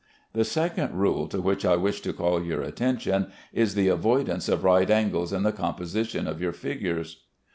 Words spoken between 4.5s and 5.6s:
right angles in the